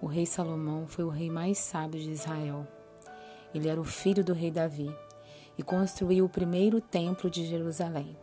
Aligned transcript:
O 0.00 0.06
rei 0.06 0.24
Salomão 0.24 0.86
foi 0.86 1.04
o 1.04 1.08
rei 1.08 1.28
mais 1.28 1.58
sábio 1.58 2.00
de 2.00 2.10
Israel. 2.10 2.66
Ele 3.52 3.68
era 3.68 3.80
o 3.80 3.84
filho 3.84 4.22
do 4.22 4.32
rei 4.32 4.50
Davi 4.50 4.94
e 5.56 5.62
construiu 5.62 6.24
o 6.24 6.28
primeiro 6.28 6.80
templo 6.80 7.28
de 7.28 7.44
Jerusalém. 7.44 8.16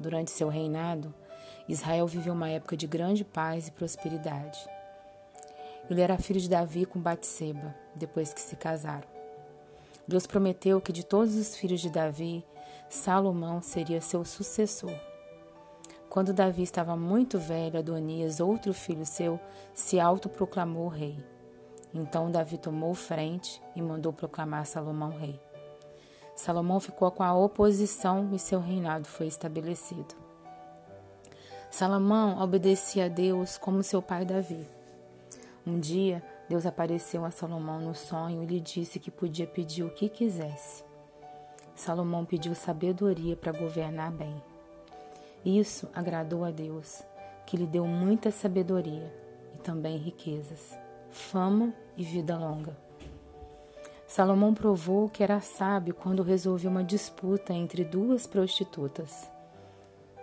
Durante 0.00 0.30
seu 0.30 0.48
reinado, 0.48 1.14
Israel 1.68 2.06
viveu 2.06 2.32
uma 2.32 2.48
época 2.48 2.76
de 2.76 2.86
grande 2.86 3.24
paz 3.24 3.68
e 3.68 3.72
prosperidade. 3.72 4.58
Ele 5.90 6.00
era 6.00 6.16
filho 6.16 6.40
de 6.40 6.48
Davi 6.48 6.86
com 6.86 6.98
Batseba, 6.98 7.74
depois 7.94 8.32
que 8.32 8.40
se 8.40 8.56
casaram. 8.56 9.06
Deus 10.08 10.26
prometeu 10.26 10.80
que 10.80 10.92
de 10.92 11.04
todos 11.04 11.36
os 11.36 11.54
filhos 11.54 11.80
de 11.80 11.90
Davi, 11.90 12.44
Salomão 12.88 13.60
seria 13.60 14.00
seu 14.00 14.24
sucessor. 14.24 15.11
Quando 16.12 16.34
Davi 16.34 16.62
estava 16.62 16.94
muito 16.94 17.38
velho, 17.38 17.78
Adonias, 17.78 18.38
outro 18.38 18.74
filho 18.74 19.06
seu, 19.06 19.40
se 19.72 19.98
autoproclamou 19.98 20.86
rei. 20.86 21.16
Então 21.94 22.30
Davi 22.30 22.58
tomou 22.58 22.92
frente 22.92 23.62
e 23.74 23.80
mandou 23.80 24.12
proclamar 24.12 24.66
Salomão 24.66 25.08
rei. 25.08 25.40
Salomão 26.36 26.78
ficou 26.80 27.10
com 27.10 27.22
a 27.22 27.32
oposição 27.32 28.28
e 28.34 28.38
seu 28.38 28.60
reinado 28.60 29.08
foi 29.08 29.26
estabelecido. 29.26 30.14
Salomão 31.70 32.42
obedecia 32.42 33.06
a 33.06 33.08
Deus 33.08 33.56
como 33.56 33.82
seu 33.82 34.02
pai 34.02 34.26
Davi. 34.26 34.68
Um 35.66 35.80
dia, 35.80 36.22
Deus 36.46 36.66
apareceu 36.66 37.24
a 37.24 37.30
Salomão 37.30 37.80
no 37.80 37.94
sonho 37.94 38.42
e 38.42 38.46
lhe 38.46 38.60
disse 38.60 38.98
que 38.98 39.10
podia 39.10 39.46
pedir 39.46 39.82
o 39.82 39.94
que 39.94 40.10
quisesse. 40.10 40.84
Salomão 41.74 42.26
pediu 42.26 42.54
sabedoria 42.54 43.34
para 43.34 43.50
governar 43.50 44.12
bem. 44.12 44.51
Isso 45.44 45.88
agradou 45.92 46.44
a 46.44 46.52
Deus, 46.52 47.02
que 47.44 47.56
lhe 47.56 47.66
deu 47.66 47.84
muita 47.84 48.30
sabedoria 48.30 49.12
e 49.52 49.58
também 49.58 49.96
riquezas, 49.96 50.78
fama 51.10 51.74
e 51.96 52.04
vida 52.04 52.38
longa. 52.38 52.76
Salomão 54.06 54.54
provou 54.54 55.08
que 55.08 55.20
era 55.20 55.40
sábio 55.40 55.94
quando 55.94 56.22
resolveu 56.22 56.70
uma 56.70 56.84
disputa 56.84 57.52
entre 57.52 57.84
duas 57.84 58.24
prostitutas. 58.24 59.28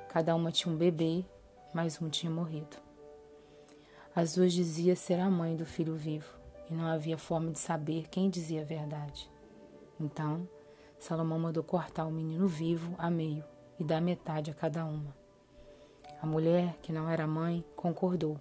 Cada 0.08 0.34
uma 0.36 0.54
tinha 0.54 0.74
um 0.74 0.78
bebê, 0.78 1.26
mas 1.74 2.02
um 2.02 2.08
tinha 2.08 2.32
morrido. 2.32 2.78
As 4.16 4.36
duas 4.36 4.54
diziam 4.54 4.96
ser 4.96 5.20
a 5.20 5.30
mãe 5.30 5.54
do 5.54 5.66
filho 5.66 5.96
vivo, 5.96 6.34
e 6.70 6.74
não 6.74 6.86
havia 6.86 7.18
forma 7.18 7.52
de 7.52 7.60
saber 7.60 8.08
quem 8.10 8.30
dizia 8.30 8.62
a 8.62 8.66
verdade. 8.66 9.30
Então, 10.00 10.48
Salomão 10.98 11.40
mandou 11.40 11.64
cortar 11.64 12.06
o 12.06 12.12
menino 12.12 12.48
vivo 12.48 12.96
a 12.98 13.10
meio 13.10 13.44
e 13.80 13.84
dar 13.84 14.02
metade 14.02 14.52
a 14.52 14.54
cada 14.54 14.86
uma. 14.86 15.16
A 16.22 16.26
mulher, 16.26 16.76
que 16.82 16.92
não 16.92 17.10
era 17.10 17.26
mãe, 17.26 17.64
concordou, 17.76 18.38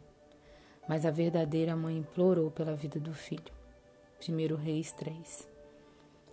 mas 0.89 1.07
a 1.07 1.11
verdadeira 1.11 1.77
mãe 1.77 1.99
implorou 1.99 2.51
pela 2.51 2.75
vida 2.75 2.99
do 2.99 3.15
filho. 3.15 3.53
1 4.21 4.57
Reis 4.57 4.91
3. 4.93 5.49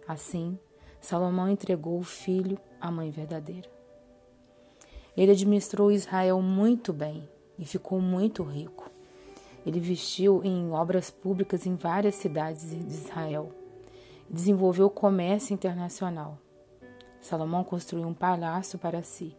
Assim, 0.07 0.57
Salomão 0.99 1.49
entregou 1.49 1.99
o 1.99 2.03
filho 2.03 2.57
à 2.81 2.89
mãe 2.89 3.11
verdadeira. 3.11 3.69
Ele 5.15 5.31
administrou 5.31 5.91
Israel 5.91 6.41
muito 6.41 6.91
bem 6.91 7.29
e 7.59 7.65
ficou 7.65 8.01
muito 8.01 8.43
rico. 8.43 8.89
Ele 9.65 9.77
investiu 9.77 10.43
em 10.43 10.71
obras 10.71 11.11
públicas 11.11 11.65
em 11.65 11.75
várias 11.75 12.15
cidades 12.15 12.69
de 12.69 12.77
Israel 12.77 13.51
desenvolveu 14.29 14.89
comércio 14.89 15.53
internacional. 15.53 16.37
Salomão 17.25 17.63
construiu 17.63 18.07
um 18.07 18.13
palácio 18.13 18.77
para 18.77 19.01
si 19.01 19.35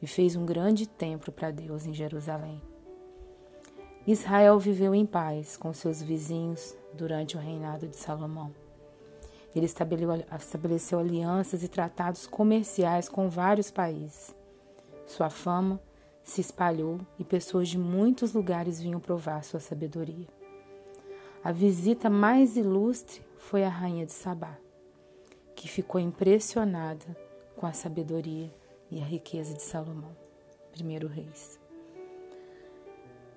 e 0.00 0.06
fez 0.06 0.36
um 0.36 0.46
grande 0.46 0.88
templo 0.88 1.30
para 1.30 1.50
Deus 1.50 1.84
em 1.84 1.92
Jerusalém. 1.92 2.62
Israel 4.06 4.58
viveu 4.58 4.94
em 4.94 5.04
paz 5.04 5.54
com 5.54 5.70
seus 5.74 6.00
vizinhos 6.00 6.74
durante 6.94 7.36
o 7.36 7.38
reinado 7.38 7.86
de 7.86 7.96
Salomão. 7.96 8.54
Ele 9.54 9.66
estabeleceu 9.66 10.98
alianças 10.98 11.62
e 11.62 11.68
tratados 11.68 12.26
comerciais 12.26 13.06
com 13.06 13.28
vários 13.28 13.70
países. 13.70 14.34
Sua 15.06 15.28
fama 15.28 15.78
se 16.24 16.40
espalhou 16.40 17.00
e 17.18 17.24
pessoas 17.24 17.68
de 17.68 17.76
muitos 17.76 18.32
lugares 18.32 18.80
vinham 18.80 18.98
provar 18.98 19.44
sua 19.44 19.60
sabedoria. 19.60 20.26
A 21.44 21.52
visita 21.52 22.08
mais 22.08 22.56
ilustre 22.56 23.20
foi 23.36 23.62
a 23.62 23.68
rainha 23.68 24.06
de 24.06 24.12
Sabá, 24.12 24.56
que 25.60 25.68
ficou 25.68 26.00
impressionada 26.00 27.04
com 27.54 27.66
a 27.66 27.72
sabedoria 27.74 28.50
e 28.90 28.98
a 28.98 29.04
riqueza 29.04 29.52
de 29.52 29.60
Salomão. 29.60 30.16
Primeiro 30.72 31.06
Reis. 31.06 31.60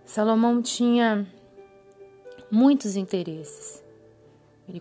Salomão 0.05 0.61
tinha 0.61 1.27
muitos 2.49 2.95
interesses. 2.95 3.83
Ele 4.69 4.79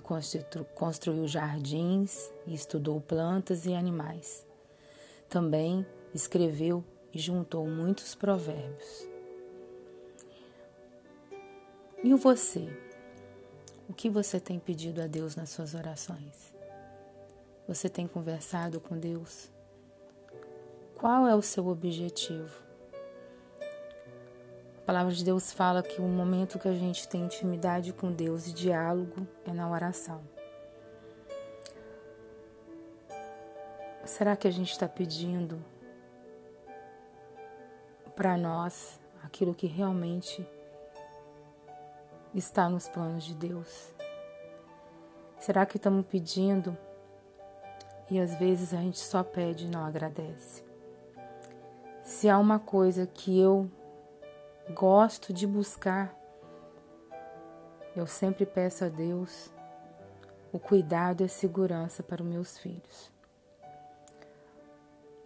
construiu 0.77 1.27
jardins 1.27 2.33
e 2.47 2.55
estudou 2.55 3.01
plantas 3.01 3.67
e 3.67 3.75
animais. 3.75 4.47
Também 5.29 5.85
escreveu 6.15 6.85
e 7.13 7.19
juntou 7.19 7.67
muitos 7.67 8.15
provérbios. 8.15 9.09
E 12.05 12.15
o 12.15 12.17
você? 12.17 12.69
O 13.89 13.93
que 13.93 14.09
você 14.09 14.39
tem 14.39 14.61
pedido 14.61 15.03
a 15.03 15.09
Deus 15.09 15.35
nas 15.35 15.51
suas 15.51 15.75
orações? 15.75 16.52
Você 17.73 17.89
tem 17.89 18.07
conversado 18.07 18.79
com 18.79 18.99
Deus? 18.99 19.51
Qual 20.95 21.27
é 21.27 21.35
o 21.35 21.41
seu 21.41 21.69
objetivo? 21.69 22.55
A 24.77 24.81
palavra 24.85 25.11
de 25.11 25.25
Deus 25.25 25.51
fala 25.55 25.83
que 25.83 25.99
o 25.99 26.05
momento 26.05 26.59
que 26.59 26.69
a 26.69 26.75
gente 26.75 27.09
tem 27.09 27.23
intimidade 27.23 27.91
com 27.95 28.13
Deus 28.13 28.47
e 28.47 28.53
diálogo 28.53 29.27
é 29.47 29.55
na 29.55 29.71
oração. 29.71 30.21
Será 34.05 34.37
que 34.37 34.47
a 34.47 34.51
gente 34.51 34.73
está 34.73 34.87
pedindo 34.87 35.59
para 38.15 38.37
nós 38.37 39.01
aquilo 39.23 39.55
que 39.55 39.67
realmente 39.67 40.47
está 42.35 42.69
nos 42.69 42.87
planos 42.87 43.25
de 43.25 43.35
Deus? 43.35 43.95
Será 45.39 45.65
que 45.65 45.79
estamos 45.79 46.05
pedindo 46.05 46.77
e 48.13 48.21
às 48.21 48.35
vezes 48.35 48.75
a 48.75 48.77
gente 48.77 48.99
só 48.99 49.25
pede 49.25 49.65
e 49.65 49.69
não 49.71 49.87
agradece? 49.87 50.63
Se 52.05 52.29
há 52.29 52.39
uma 52.39 52.59
coisa 52.59 53.07
que 53.07 53.41
eu 53.41 53.71
gosto 54.75 55.33
de 55.33 55.47
buscar, 55.47 56.15
eu 57.97 58.07
sempre 58.07 58.45
peço 58.45 58.85
a 58.85 58.91
Deus 58.91 59.51
o 60.53 60.59
cuidado 60.59 61.23
e 61.23 61.25
a 61.25 61.29
segurança 61.29 62.03
para 62.03 62.23
os 62.23 62.29
meus 62.29 62.59
filhos. 62.59 63.11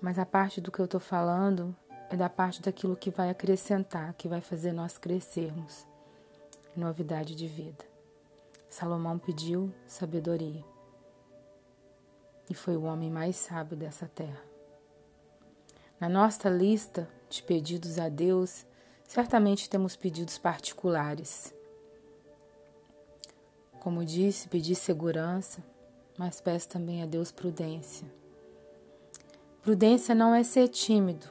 Mas 0.01 0.17
a 0.17 0.25
parte 0.25 0.61
do 0.61 0.71
que 0.71 0.79
eu 0.79 0.85
estou 0.85 1.01
falando 1.01 1.75
é 2.09 2.15
da 2.15 2.29
parte 2.29 2.63
daquilo 2.63 2.95
que 2.95 3.11
vai 3.11 3.31
acrescentar, 3.31 4.15
que 4.15 4.29
vai 4.29 4.41
fazer 4.41 4.71
nós 4.71 4.97
crescermos 4.97 5.85
novidade 6.77 7.35
de 7.35 7.49
vida. 7.49 7.85
Salomão 8.71 9.19
pediu 9.19 9.75
sabedoria 9.89 10.76
e 12.49 12.55
foi 12.55 12.77
o 12.77 12.83
homem 12.83 13.11
mais 13.11 13.37
sábio 13.37 13.77
dessa 13.77 14.07
terra. 14.07 14.43
Na 15.99 16.09
nossa 16.09 16.49
lista 16.49 17.09
de 17.29 17.43
pedidos 17.43 17.99
a 17.99 18.09
Deus, 18.09 18.67
certamente 19.07 19.69
temos 19.69 19.97
pedidos 19.97 20.39
particulares. 20.39 21.55
Como 23.81 24.05
disse, 24.05 24.49
pedi 24.49 24.75
segurança, 24.75 25.63
mas 26.19 26.41
peço 26.41 26.69
também 26.69 27.03
a 27.03 27.07
Deus 27.07 27.31
prudência. 27.31 28.07
Prudência 29.63 30.15
não 30.15 30.35
é 30.35 30.43
ser 30.43 30.69
tímido, 30.69 31.27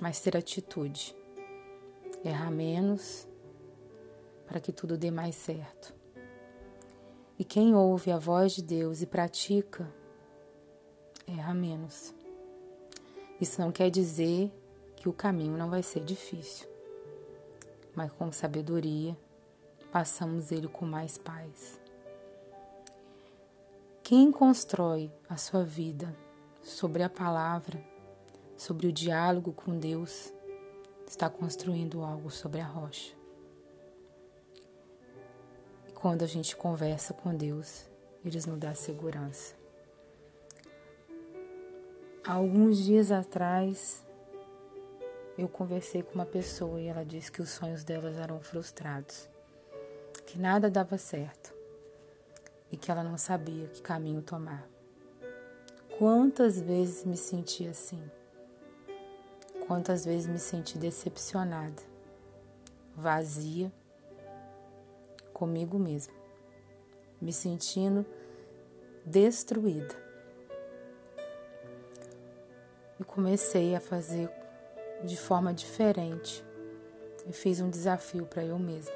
mas 0.00 0.20
ter 0.20 0.36
atitude. 0.36 1.14
Errar 2.24 2.50
menos 2.50 3.26
para 4.46 4.60
que 4.60 4.72
tudo 4.72 4.96
dê 4.96 5.10
mais 5.10 5.34
certo. 5.36 5.94
E 7.38 7.44
quem 7.44 7.74
ouve 7.74 8.10
a 8.10 8.18
voz 8.18 8.52
de 8.52 8.62
Deus 8.62 9.02
e 9.02 9.06
pratica, 9.06 9.92
erra 11.26 11.54
menos. 11.54 12.14
Isso 13.40 13.60
não 13.60 13.70
quer 13.72 13.90
dizer 13.90 14.50
que 14.96 15.08
o 15.08 15.12
caminho 15.12 15.56
não 15.56 15.68
vai 15.68 15.82
ser 15.82 16.00
difícil, 16.00 16.66
mas 17.94 18.10
com 18.12 18.32
sabedoria 18.32 19.16
passamos 19.90 20.52
ele 20.52 20.68
com 20.68 20.86
mais 20.86 21.18
paz. 21.18 21.80
Quem 24.02 24.30
constrói 24.30 25.10
a 25.28 25.36
sua 25.36 25.64
vida 25.64 26.16
sobre 26.62 27.02
a 27.02 27.10
palavra, 27.10 27.84
sobre 28.56 28.86
o 28.86 28.92
diálogo 28.92 29.52
com 29.52 29.76
Deus, 29.76 30.32
está 31.08 31.28
construindo 31.28 32.04
algo 32.04 32.30
sobre 32.30 32.60
a 32.60 32.66
rocha. 32.66 33.12
E 35.88 35.92
quando 35.92 36.22
a 36.22 36.26
gente 36.26 36.54
conversa 36.54 37.12
com 37.12 37.34
Deus, 37.34 37.88
Ele 38.24 38.36
nos 38.46 38.58
dá 38.58 38.74
segurança. 38.76 39.55
Alguns 42.26 42.78
dias 42.78 43.12
atrás, 43.12 44.04
eu 45.38 45.48
conversei 45.48 46.02
com 46.02 46.16
uma 46.16 46.26
pessoa 46.26 46.80
e 46.80 46.88
ela 46.88 47.04
disse 47.04 47.30
que 47.30 47.40
os 47.40 47.50
sonhos 47.50 47.84
delas 47.84 48.16
eram 48.16 48.40
frustrados. 48.40 49.28
que 50.26 50.36
nada 50.36 50.68
dava 50.68 50.98
certo 50.98 51.54
e 52.68 52.76
que 52.76 52.90
ela 52.90 53.04
não 53.04 53.16
sabia 53.16 53.68
que 53.68 53.80
caminho 53.80 54.20
tomar. 54.22 54.68
Quantas 55.98 56.60
vezes 56.60 57.04
me 57.04 57.16
senti 57.16 57.68
assim? 57.68 58.02
Quantas 59.68 60.04
vezes 60.04 60.26
me 60.26 60.40
senti 60.40 60.76
decepcionada, 60.78 61.80
vazia 62.96 63.72
comigo 65.32 65.78
mesma, 65.78 66.14
me 67.20 67.32
sentindo 67.32 68.04
destruída. 69.04 70.05
E 72.98 73.04
comecei 73.04 73.74
a 73.74 73.80
fazer 73.80 74.30
de 75.04 75.16
forma 75.16 75.52
diferente. 75.52 76.44
E 77.26 77.32
fiz 77.32 77.60
um 77.60 77.68
desafio 77.68 78.26
para 78.26 78.44
eu 78.44 78.58
mesma. 78.58 78.94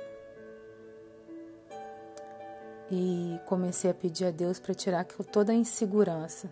E 2.91 3.39
comecei 3.47 3.91
a 3.91 3.95
pedir 3.95 4.27
a 4.27 4.31
Deus 4.31 4.59
para 4.59 4.75
tirar 4.75 5.05
toda 5.05 5.53
a 5.53 5.55
insegurança, 5.55 6.49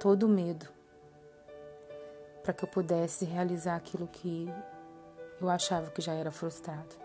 todo 0.00 0.24
o 0.24 0.28
medo, 0.28 0.66
para 2.42 2.54
que 2.54 2.64
eu 2.64 2.68
pudesse 2.68 3.24
realizar 3.24 3.76
aquilo 3.76 4.06
que 4.06 4.48
eu 5.40 5.50
achava 5.50 5.90
que 5.90 6.00
já 6.00 6.14
era 6.14 6.30
frustrado. 6.30 6.96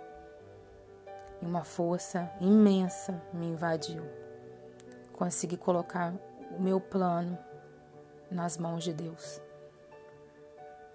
E 1.41 1.45
uma 1.45 1.63
força 1.63 2.31
imensa 2.39 3.21
me 3.33 3.47
invadiu. 3.47 4.03
Consegui 5.13 5.57
colocar 5.57 6.13
o 6.57 6.61
meu 6.61 6.79
plano 6.79 7.37
nas 8.31 8.57
mãos 8.57 8.83
de 8.83 8.93
Deus. 8.93 9.41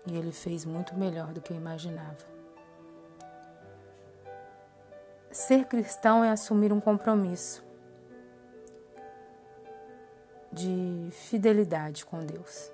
E 0.06 0.16
Ele 0.16 0.32
fez 0.32 0.64
muito 0.64 0.94
melhor 0.94 1.32
do 1.32 1.40
que 1.40 1.52
eu 1.52 1.56
imaginava. 1.56 2.32
Ser 5.30 5.64
cristão 5.64 6.22
é 6.22 6.30
assumir 6.30 6.72
um 6.72 6.80
compromisso 6.80 7.64
de 10.52 11.08
fidelidade 11.10 12.04
com 12.04 12.24
Deus. 12.24 12.70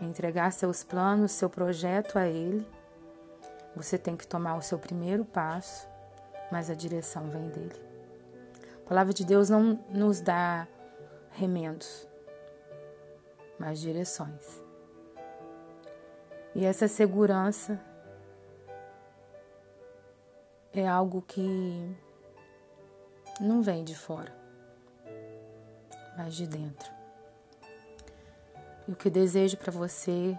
É 0.00 0.04
entregar 0.04 0.52
seus 0.52 0.84
planos, 0.84 1.32
seu 1.32 1.48
projeto 1.48 2.18
a 2.18 2.28
Ele. 2.28 2.66
Você 3.74 3.96
tem 3.96 4.16
que 4.16 4.26
tomar 4.26 4.56
o 4.56 4.62
seu 4.62 4.78
primeiro 4.78 5.24
passo, 5.24 5.88
mas 6.52 6.68
a 6.68 6.74
direção 6.74 7.30
vem 7.30 7.48
dele. 7.48 7.80
A 8.84 8.88
palavra 8.88 9.14
de 9.14 9.24
Deus 9.24 9.48
não 9.48 9.82
nos 9.88 10.20
dá 10.20 10.68
remendos, 11.30 12.06
mas 13.58 13.80
direções. 13.80 14.67
E 16.58 16.64
essa 16.64 16.88
segurança 16.88 17.80
é 20.72 20.88
algo 20.88 21.22
que 21.22 21.96
não 23.40 23.62
vem 23.62 23.84
de 23.84 23.94
fora, 23.94 24.36
mas 26.16 26.34
de 26.34 26.48
dentro. 26.48 26.90
E 28.88 28.90
o 28.90 28.96
que 28.96 29.08
desejo 29.08 29.56
para 29.56 29.70
você 29.70 30.36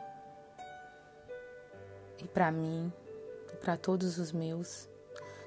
e 2.21 2.27
para 2.27 2.51
mim 2.51 2.91
e 3.53 3.55
para 3.55 3.77
todos 3.77 4.17
os 4.17 4.33
meus, 4.33 4.89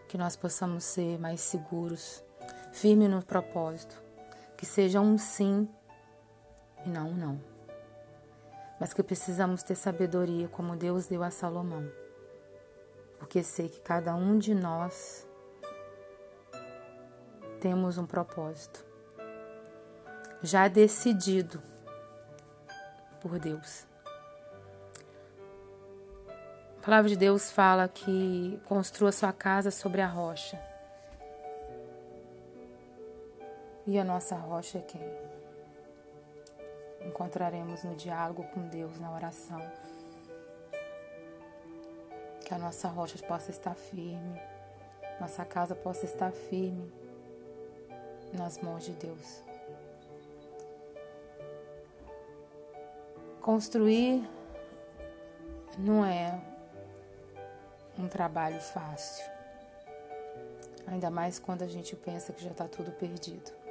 que 0.08 0.16
nós 0.16 0.36
possamos 0.36 0.84
ser 0.84 1.18
mais 1.18 1.42
seguros, 1.42 2.24
firmes 2.72 3.10
no 3.10 3.22
propósito, 3.22 4.02
que 4.56 4.64
seja 4.64 5.02
um 5.02 5.18
sim 5.18 5.68
e 6.86 6.88
não 6.88 7.10
um 7.10 7.14
não. 7.14 7.51
Mas 8.82 8.92
que 8.92 9.00
precisamos 9.00 9.62
ter 9.62 9.76
sabedoria 9.76 10.48
como 10.48 10.74
Deus 10.74 11.06
deu 11.06 11.22
a 11.22 11.30
Salomão 11.30 11.88
porque 13.22 13.40
sei 13.40 13.68
que 13.68 13.78
cada 13.78 14.16
um 14.16 14.36
de 14.36 14.52
nós 14.52 15.24
temos 17.60 17.96
um 17.96 18.04
propósito 18.04 18.84
já 20.42 20.66
decidido 20.66 21.62
por 23.20 23.38
Deus. 23.38 23.86
A 26.78 26.84
palavra 26.84 27.08
de 27.08 27.16
Deus 27.16 27.52
fala 27.52 27.86
que 27.86 28.60
construa 28.64 29.12
sua 29.12 29.32
casa 29.32 29.70
sobre 29.70 30.00
a 30.00 30.08
rocha. 30.08 30.60
E 33.86 34.00
a 34.00 34.04
nossa 34.04 34.34
rocha 34.34 34.78
é 34.78 34.82
quem? 34.82 35.41
Encontraremos 37.06 37.84
no 37.84 37.94
diálogo 37.94 38.44
com 38.54 38.68
Deus, 38.68 38.98
na 39.00 39.12
oração 39.12 39.60
que 42.52 42.54
a 42.54 42.58
nossa 42.58 42.86
rocha 42.86 43.18
possa 43.26 43.50
estar 43.50 43.74
firme, 43.74 44.38
nossa 45.18 45.42
casa 45.42 45.74
possa 45.74 46.04
estar 46.04 46.30
firme 46.32 46.92
nas 48.30 48.58
mãos 48.58 48.84
de 48.84 48.92
Deus. 48.92 49.42
Construir 53.40 54.28
não 55.78 56.04
é 56.04 56.38
um 57.98 58.06
trabalho 58.06 58.60
fácil, 58.60 59.24
ainda 60.86 61.10
mais 61.10 61.38
quando 61.38 61.62
a 61.62 61.66
gente 61.66 61.96
pensa 61.96 62.34
que 62.34 62.44
já 62.44 62.50
está 62.50 62.68
tudo 62.68 62.92
perdido. 62.92 63.61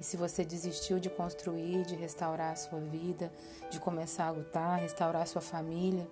E 0.00 0.04
se 0.04 0.16
você 0.16 0.42
desistiu 0.46 0.98
de 0.98 1.10
construir, 1.10 1.84
de 1.84 1.94
restaurar 1.94 2.52
a 2.52 2.56
sua 2.56 2.80
vida, 2.80 3.30
de 3.68 3.78
começar 3.78 4.28
a 4.28 4.30
lutar, 4.30 4.80
restaurar 4.80 5.22
a 5.22 5.26
sua 5.26 5.42
família, 5.42 6.08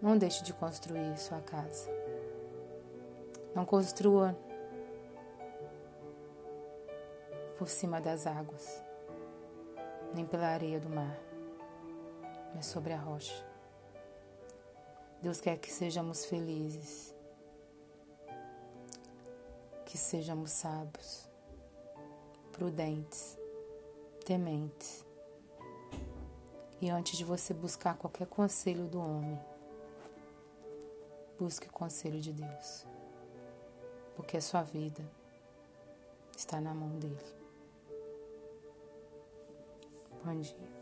não 0.00 0.18
deixe 0.18 0.44
de 0.44 0.52
construir 0.52 1.18
sua 1.18 1.40
casa. 1.40 1.88
Não 3.54 3.64
construa 3.64 4.36
por 7.56 7.68
cima 7.68 8.02
das 8.02 8.26
águas, 8.26 8.84
nem 10.14 10.26
pela 10.26 10.46
areia 10.46 10.78
do 10.78 10.90
mar, 10.90 11.18
mas 12.54 12.66
sobre 12.66 12.92
a 12.92 12.98
rocha. 12.98 13.44
Deus 15.22 15.40
quer 15.40 15.56
que 15.56 15.72
sejamos 15.72 16.26
felizes, 16.26 17.14
que 19.86 19.96
sejamos 19.96 20.50
sábios, 20.50 21.27
prudentes, 22.58 23.38
tementes. 24.26 25.06
E 26.80 26.90
antes 26.90 27.16
de 27.16 27.24
você 27.24 27.54
buscar 27.54 27.96
qualquer 27.96 28.26
conselho 28.26 28.86
do 28.86 29.00
homem, 29.00 29.38
Busque 31.38 31.68
o 31.68 31.72
conselho 31.72 32.20
de 32.20 32.32
Deus, 32.32 32.84
porque 34.16 34.36
a 34.36 34.40
sua 34.40 34.62
vida 34.62 35.08
está 36.36 36.60
na 36.60 36.74
mão 36.74 36.98
dele. 36.98 37.16
Bom 40.24 40.40
dia. 40.40 40.77